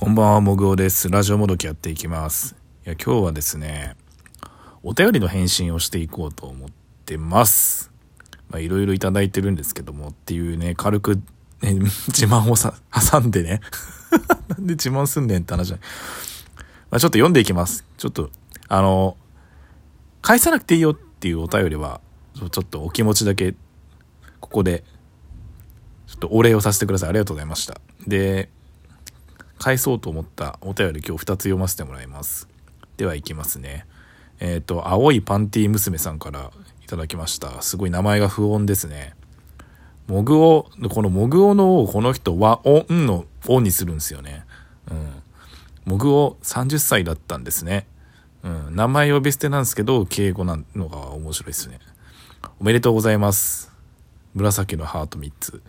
[0.00, 1.10] こんばんは、もぐおです。
[1.10, 2.56] ラジオもどきやっていきます。
[2.86, 3.96] いや、今日はですね、
[4.82, 6.70] お便りの返信をしていこうと思っ
[7.04, 7.92] てます。
[8.48, 11.16] まあ、いろいろいただいてるんですけども、っていうね、軽く、
[11.60, 11.74] ね、
[12.08, 13.60] 自慢をさ、挟んでね。
[14.48, 15.86] なんで自慢すんねんって話じゃない。
[16.92, 17.84] まあ、ちょっと読んでいきます。
[17.98, 18.30] ちょっと、
[18.68, 19.18] あの、
[20.22, 22.00] 返さなくていいよっていうお便りは、
[22.34, 23.54] ちょちょっとお気持ちだけ、
[24.40, 24.82] ここで、
[26.06, 27.08] ちょっとお礼をさせてください。
[27.10, 27.78] ありがとうございました。
[28.06, 28.48] で、
[29.60, 32.48] 返そうと思ったお便り今日2つ読ませてもらいます。
[32.96, 33.86] では行きますね。
[34.40, 36.50] えっ、と、青いパンティ娘さんから
[36.82, 37.60] いただきました。
[37.60, 39.14] すごい名前が不穏ですね。
[40.06, 44.44] モグオ、このモグオのをこの人は、おんの、おにするんですよね。
[44.90, 45.22] うん。
[45.84, 47.86] モグオ30歳だったんですね。
[48.42, 48.74] うん。
[48.74, 51.80] 名前呼び捨てなんですけど、敬語なのが面白いですね。
[52.58, 53.70] おめでとうございます。
[54.34, 55.62] 紫のハート3つ。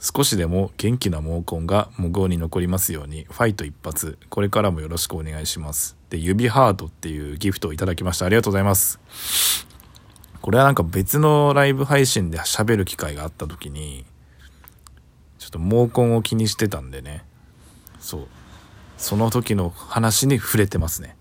[0.00, 4.18] 少しでも元気な毛根が無言に残りますようにファイト一発。
[4.30, 5.96] これからもよろしくお願いします。
[6.08, 8.24] で指ハートっていうギフトをいただきました。
[8.24, 8.98] ありがとうございます。
[10.40, 14.06] これはなんか別のライブ配信で喋る機会があった時に
[15.38, 17.24] ちょっと毛根を気にしてたんでね。
[17.98, 18.28] そう。
[18.96, 21.16] その時の話に触れてますね。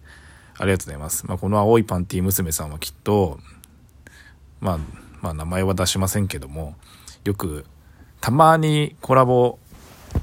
[0.57, 3.39] ありがとうございます、まあ、この青いパンティ娘さんはきっと
[4.59, 4.79] まあ
[5.21, 6.75] まあ名前は出しませんけども
[7.23, 7.65] よく
[8.21, 9.59] たまにコラボ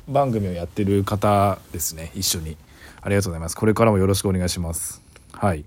[0.09, 2.13] 番組をやってる方ですね。
[2.15, 2.57] 一緒に。
[3.01, 3.57] ありがとうございます。
[3.57, 5.03] これからもよろしくお願いします。
[5.33, 5.65] はい。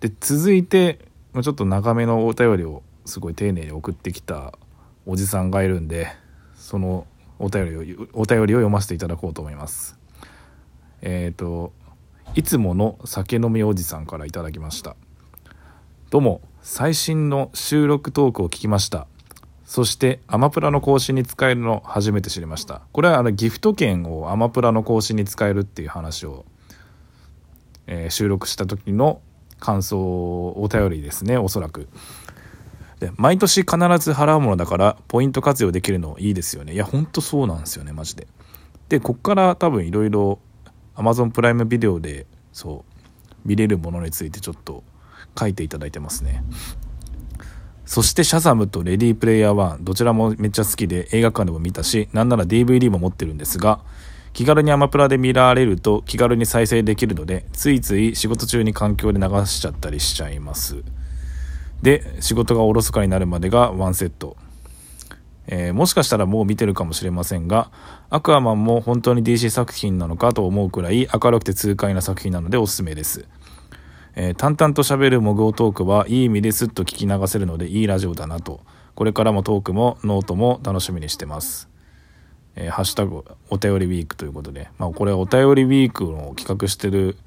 [0.00, 1.00] で続いて
[1.42, 4.52] ちょっと長めのお便りをすごい丁寧に送ってきた
[5.06, 6.08] おじさんがいるんで
[6.56, 7.06] その
[7.38, 9.96] お便りをお便りを読ませていただこうと思います。
[11.02, 11.72] えっ、と
[12.34, 14.96] いつもの酒飲みおじさんからいただきました。
[16.10, 19.06] どうも最新の収録トークを聞きました。
[19.66, 22.82] そしてアマプラの更新に使えるの初めて知りました。
[22.92, 26.46] これはあのギフト券をアマプラの更新に使えるっていう話を、
[27.88, 29.20] えー収録した時の
[29.58, 31.88] 感想お便りですねおそらく。
[33.00, 36.72] で毎年必ず払うものだからポイント活用できるのいいですよね。
[36.72, 38.28] いやほんとそうなんですよねマジで。
[38.88, 40.38] でこっから多分いろいろ
[40.94, 44.84] Amazon プライムビデオでそう見れるものについてちょっと
[45.38, 46.44] 書いていただいてますね。
[47.86, 53.80] そしてシャザムとレディープレイヤー1どちらもめっちゃ好きで映画館でも見たしなんなら DVD も持ってるんですが
[54.32, 60.84] 気軽にアマプラで見られると気軽に再生できるのでついつい仕事中に環境で流しちゃったりしちゃいます。
[61.80, 64.36] で仕事がおろそかになるまでがワンセット。
[65.46, 67.70] えーもしかしたらもう見てるかもしれませんが
[68.10, 73.26] アクアマンも本当に DC 作品なのかと思うくらい明るくて痛快な作品なのでおすすめです。
[74.18, 78.60] えー淡々と喋るモグオトークはいい意味ですっと聞き流せるのでいいラジオだなと。
[78.94, 81.68] これからもトークもノートも楽しみにしてます、
[82.54, 87.18] えーハッシュタグお便りウィークということで、まあ、これはお便りウィークの企画してる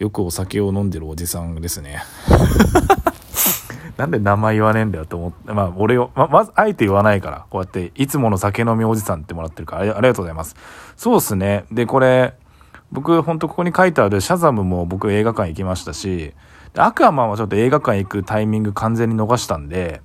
[0.00, 2.02] よくお酒を飲んでるおじさんですね。
[3.96, 10.54] なんで名前言わねえんだよと思って、まあ、俺を、ま、まず、あえて言わないから、こうやって、いつもの酒飲みおじさんってもらってるから、ありありがとうございます。
[10.96, 11.64] そうっすね。
[11.72, 12.34] で、これ、
[12.90, 16.34] 僕、ほんとここに書いてあるシャザムも僕映画館行きましたし、
[16.74, 20.00] アクアマンはちょっと映画館行くタイミング完全に逃したんで、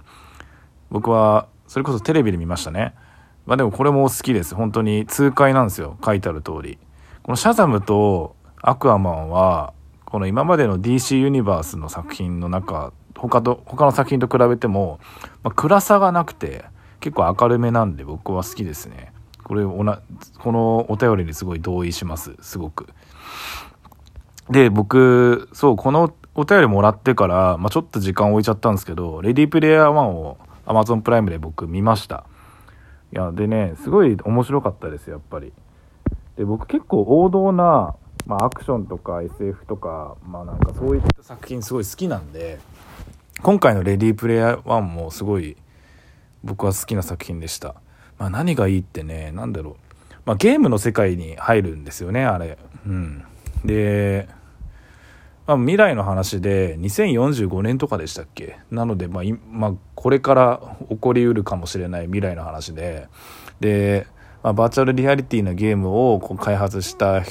[0.89, 2.93] 僕は、それこそテレビで見ましたね。
[3.45, 4.53] まあでもこれも好きです。
[4.55, 5.97] 本当に痛快なんですよ。
[6.03, 6.77] 書いてある通り。
[7.23, 9.73] このシャザムとアクアマンは、
[10.05, 14.99] この今までの DC ユニバースの作品の中、他と、他の作品と比べても、
[15.41, 16.65] まあ、暗さがなくて、
[16.99, 19.12] 結構明るめなんで僕は好きですね。
[19.43, 20.01] これおな、
[20.39, 22.35] このお便りにすごい同意します。
[22.41, 22.87] すごく。
[24.49, 32.25] で、僕、そう、このお便りもらってから、まあ、ちょっと時間置いちゃったんですけど、レディープレイヤー1を Amazon プライムで僕見ました。
[33.13, 35.53] いや、でね、すごい面白かったです、やっぱり。
[36.35, 37.95] で、僕結構王道な、
[38.25, 42.59] まあ、アクションとか SF とか、まあなんかそういった作品すごい好きなんで、
[43.41, 45.57] 今回のレディープレイヤー1もすごい
[46.43, 47.75] 僕は好きな作品でした。
[48.23, 49.75] まあ何がいいってね、なんだろう。
[50.25, 52.57] まあゲームの世界に入るんですよね、あれ。
[52.87, 53.25] うん。
[53.65, 54.29] で、
[55.45, 58.59] まあ、未来の話で2045年とかでしたっけ？
[58.71, 63.09] なので、まあまあ、これから起こりうるかもしれない未来の話で
[63.59, 64.07] で、
[64.41, 67.23] まあ、バーチャルリアリティのゲームをこう開発した、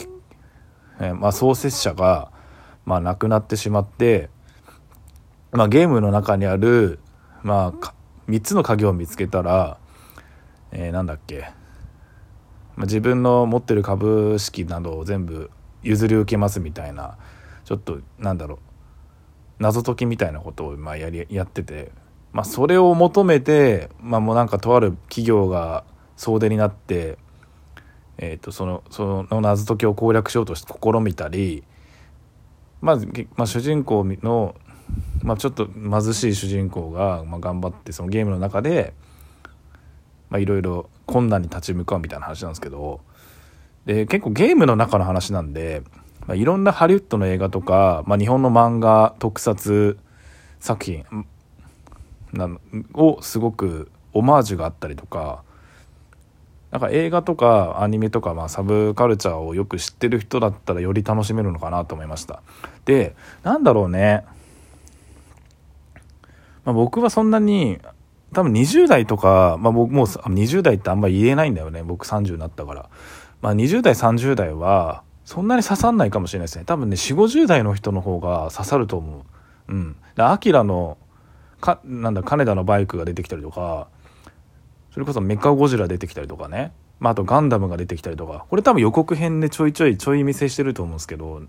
[1.00, 2.30] えまあ、創設者が、
[2.84, 4.28] まあ、亡くなってしまって、
[5.52, 6.98] まあ、ゲームの中にある、
[7.42, 7.94] まあ、
[8.28, 9.78] 3つの鍵を見つけたら、
[10.72, 11.40] えーなんだっけ、
[12.76, 15.50] まあ、自分の持ってる株式などを全部
[15.82, 17.16] 譲り受けますみたいな
[17.64, 18.58] ちょっとなんだろう。
[19.62, 21.92] 謎解きみたいなことをまあやりやってて、
[22.32, 25.84] まあ、それを求めて、まあ、もうなんかとある企業が
[26.16, 27.16] 総出になって、
[28.18, 31.62] えーと、そのその謎解きを攻略しようとして試みたり、
[32.80, 32.96] まあ、
[33.36, 34.56] まあ主人公の、
[35.22, 38.94] まあ、ちょっと貧しい主人公が、まあ、頑張ってそのゲームの中で
[40.38, 43.00] いろいろ困難に立ち向かうみたいな話なんですけど
[43.86, 45.82] で結構ゲームの中の話なんで、
[46.26, 49.98] まあ、いろんなハリウッドの映画とか、まあ、日本の漫画特撮
[50.60, 51.04] 作品
[52.32, 52.48] な
[52.94, 55.42] をすごくオマージュがあったりとか
[56.70, 62.42] なんか映画とかアニメとか、まあ、サブカルチャーをよく知ってる人だったらより楽しめるのかなと思いました。
[62.86, 64.24] でなんだろうね、
[66.64, 67.78] まあ、僕はそんなに
[68.32, 71.82] 多分20代とか、まあ、僕もう20代ってあんまり言えないんだよね。
[71.82, 72.90] 僕30になったから、
[73.40, 76.64] まあ、20代30代はそんなに刺さんないかもしれないですね。
[76.64, 79.24] 多分ね4 5 0代の人の方が刺さると思
[79.68, 79.72] う。
[79.72, 79.96] うん。
[80.16, 80.98] アキラの
[81.60, 83.88] かなんだ金田のバイクが出てきたりとか
[84.90, 88.46] それこそメカゴジラ出てきたりとかね、まあ、あとガンダムが出てきたりとか。
[88.48, 91.42] これ多分予告編でちょいちょいちょい見せしてると思うんですけど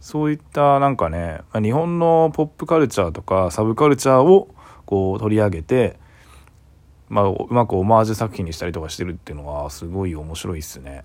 [0.00, 4.51] そういったなんかね日本のポップカルチャーとかサブカルチャーを
[4.92, 5.98] こう取り上げて、
[7.08, 11.04] まあ、うまくオマージュ作品にしたりとかしてるっていうのはすごい面白いっすね。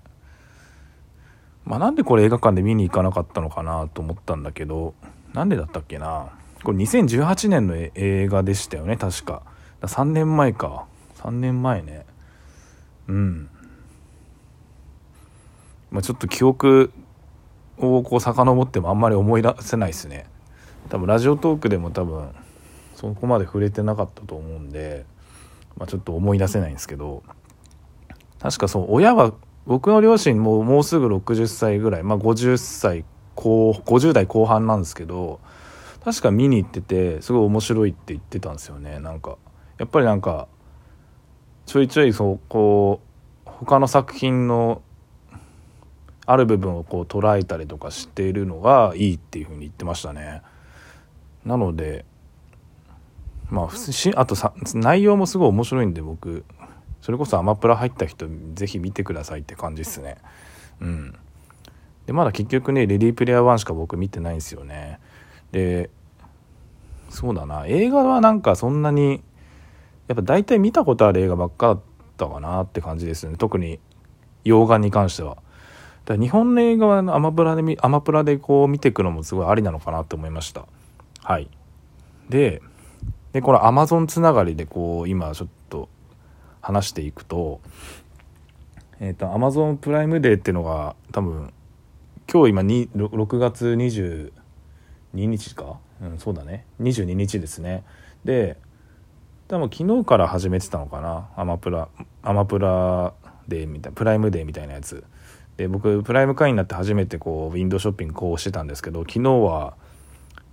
[1.64, 4.92] まあ、なんでこれ映画館で見に行かなかったのかなと思ったんだけど
[5.32, 6.28] なんでだったっけな。
[6.64, 9.42] これ2018年の映画でしたよね確か。
[9.80, 10.84] 3年前か。
[11.22, 12.04] 3年前ね。
[13.06, 13.48] うん。
[15.90, 16.92] まあちょっと記憶
[17.78, 20.26] をこう遡ってもあんまり思い出せないですね。
[20.90, 22.28] 多分ラジオトークでも多分
[22.98, 25.06] そこまで触れてなかったと思うんで、
[25.76, 27.22] まあ、ちょっと思い出せないんですけど
[28.40, 29.34] 確かそう親は
[29.66, 33.04] 僕の両親ももうすぐ60歳ぐらい、まあ、50歳
[33.36, 35.38] 後50代後半なんですけど
[36.04, 39.38] 確か見に行っててすごい面白いって言ってたんですよねなんか
[39.78, 40.48] やっぱりなんか
[41.66, 43.00] ちょいちょいそうこ
[43.46, 44.82] う他の作品の
[46.26, 50.42] ある部分をこう捉えたりとかしているのがいいっていうふうに言ってましたね。
[51.44, 52.04] なので
[53.50, 56.44] まあしあとさ内容もすごい面白いんで僕
[57.00, 60.18] それこそアマプラ入った人是非見てくださいって感じですね。
[60.80, 61.14] うん、
[62.06, 65.00] でまだ結局ね「レディープレイヤー1」しか僕見てないんですよね。
[65.52, 65.90] で
[67.08, 69.22] そうだな映画はなんかそんなに
[70.08, 71.80] やっぱ大体見たことある映画ばっかだっ
[72.16, 73.78] たかなって感じですね特に
[74.44, 75.38] 洋画に関しては。
[76.04, 80.64] だ日本の映画はアマプラでアマプラでこう見ていくのもすごいありなのかなって思いました。
[81.22, 81.50] はい。
[82.30, 82.62] で、
[83.32, 85.88] でこのアマゾンつながりでこう今ちょっと
[86.60, 87.60] 話していくと、
[89.00, 91.52] えっ、ー、とアマゾンプライムデーっていうのが多分
[92.30, 94.30] 今日今に6月22
[95.12, 96.66] 日か、うん、そうだね。
[96.80, 97.84] 22日ですね。
[98.24, 98.56] で
[99.48, 101.28] 多分昨日から始めてたのかな？
[101.36, 101.88] アマプラ
[102.22, 103.14] アマプラ
[103.46, 105.04] デーみたいなプライムデーみたいなやつ。
[105.56, 109.74] で僕プライム会員になって初めてこうウィンドウショッピングこうしてたんですけど昨日は、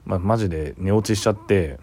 [0.06, 1.80] ま、マジで寝落ちしちゃって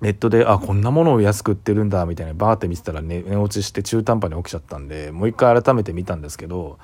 [0.00, 6.78] ネットであこんなものを安く売ってるんだみたいなバーって見てたら寝寝落ちして中途半端に起きちゃったんでもう一回改めて見たんですけど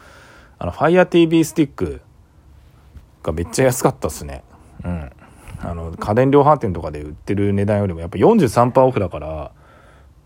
[0.58, 2.00] あの FireTV スティック
[3.22, 4.42] がめっちゃ安かったっすね。
[4.84, 5.10] うん。
[5.60, 9.52] あの家電量販店とかで売ってる値段よりもやっぱ43%オフだから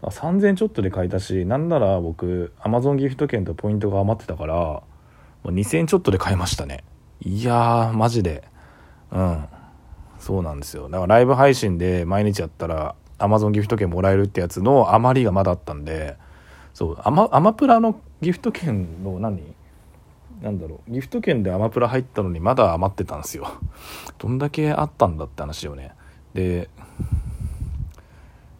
[0.02, 4.82] 3000ちょっとで買えたしなんなら僕アマゾンギフト券とポイントが余ってたからも
[5.44, 6.84] う2000ちょっとで買いましたね。
[7.22, 8.44] いやーマジで。
[9.12, 9.44] うん。
[10.20, 10.84] そうなんですよ。
[10.84, 16.16] だからライブ配信で毎日やったらアマゾンギフト券もらえるってやつの余りがまだあったんで
[16.74, 19.42] そうアマアマプラのギフト券の何？
[20.42, 20.92] なんだろう。
[20.92, 23.48] ギフト券でアマプラ入ったのにまだ余ってたんですよ。
[24.18, 25.92] どんだけあったんだって話よね。
[26.34, 26.68] で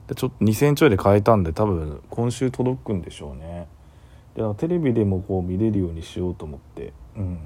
[0.08, 3.68] でちょっと2000円ちょいで買えたんで多分今週届くんでしょうね。
[4.34, 6.92] でテレビでもこう見れるようにしようと思って。
[7.16, 7.38] うん。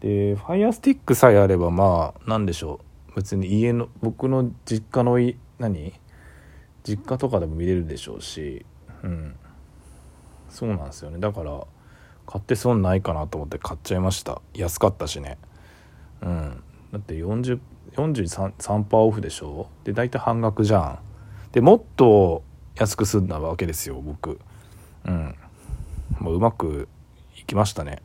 [0.00, 2.95] で Firestick さえあればまあ何でしょう。
[3.16, 5.94] 別に家の僕の実家のい何？
[6.84, 8.64] 実家とかでも見れるでしょうし
[9.02, 9.34] うん。
[10.48, 11.18] そうなんですよね。
[11.18, 11.66] だから
[12.26, 14.40] 買って損ないかなと思って買っちゃいました。
[14.54, 15.38] 安かったしね。
[16.20, 16.62] うん。
[16.92, 17.58] だって40
[17.94, 19.68] 43%オフでしょ？
[19.84, 20.98] で大体半額じゃん。
[21.52, 22.44] でもっと
[22.74, 24.38] 安く済んだわけですよ僕。
[25.06, 25.34] うん。
[26.20, 26.88] もううまく
[27.38, 28.02] いきましたね。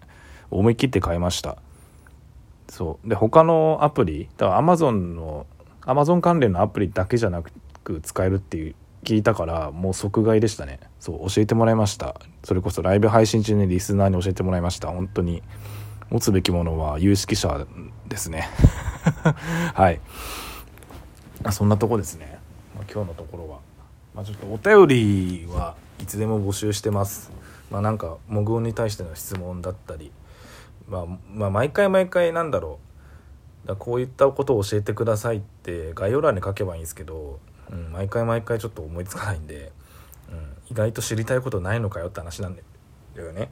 [0.49, 1.57] 思い切って買いました。
[2.71, 3.09] そう。
[3.09, 5.45] で他のアプリだからアマゾンの
[5.81, 7.43] アマゾン関連のアプリだけじゃな
[7.83, 10.79] く使えるっていう聞いたからもう即買いでしたね。
[10.97, 12.15] そう教えてもらいました。
[12.45, 14.87] それこそライブ配信中にリスナーに教えてもらいました。
[14.87, 15.43] 本当に
[16.09, 17.67] 持つべきものは有識者
[18.07, 18.47] ですね。
[19.75, 19.99] はい。
[21.51, 22.39] そんなとこですね、
[22.73, 23.59] まあ、今日のところは、
[24.15, 27.31] まあ、ちょっとお便りはいつでも募集してます。
[27.69, 30.13] まあなんかモグオに対しての質問だったり、
[30.91, 32.79] まあ、まあ毎回毎回なんだろ
[33.65, 33.67] う。
[33.67, 37.39] だこういったことを教えてくださいって概要欄に書けばいいんですけど、
[37.71, 39.71] うん、毎回毎回ちょっと思いつかないんで、
[40.29, 42.61] うん、意外と知りたいことないのかよって話なんだ
[43.21, 43.49] よね。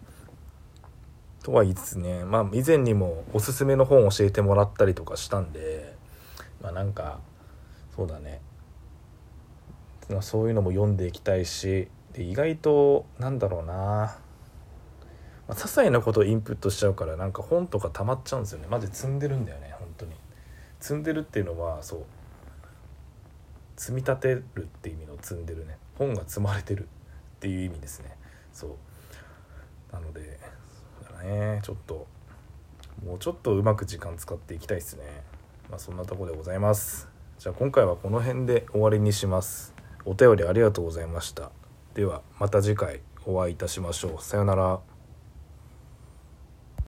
[1.44, 5.96] とは言いつつねまあ以前にもおすすめの本を教えてもらったりとかしたんで
[6.62, 7.20] まあなんか
[7.96, 8.42] そうだね。
[10.22, 14.18] そういうのも読んでいきたいしで意外となんだろうな、
[15.50, 18.68] まあ、些細なことをインプットしちゃうからなんか本とか溜まっちゃうんですよね。
[18.70, 20.12] マジ積んでるんだよね本当に。
[20.80, 22.04] 積んでるっていうのはそう。
[23.76, 25.80] 積み立てるって意味の積んでるね。
[25.96, 26.86] 本が積まれてるっ
[27.40, 28.16] ていう意味ですね。
[28.54, 28.72] そう。
[29.92, 30.40] なので
[31.04, 31.62] そうだね。
[31.64, 32.06] ちょっと
[33.04, 35.04] もうちょっとうまく時間使っていきたいですね。
[35.68, 37.10] まあそんなとこでございます。
[37.40, 39.74] じゃあ今回はこの辺で終わりにします。
[40.06, 41.50] お便りありがとうございました。
[41.96, 44.24] ではまた次回お会いいたしましょう。
[44.24, 44.99] さようなら。